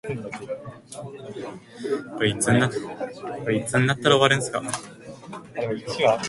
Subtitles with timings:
[0.03, 0.29] 雨が
[2.17, 2.51] 降りそ
[3.77, 4.61] うな空ですね。